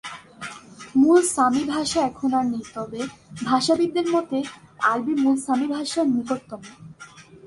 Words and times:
মূল 0.95 1.21
সামি 1.35 1.63
ভাষা 1.65 1.99
এখন 2.01 2.31
আর 2.33 2.45
নেই, 2.45 2.65
তবে 2.75 3.01
ভাষাবিদদের 3.45 4.07
মতে, 4.11 4.37
আরবি 4.91 5.13
মূল 5.23 5.37
সামি 5.47 5.67
ভাষার 5.67 6.07
নিকটতম। 6.07 6.61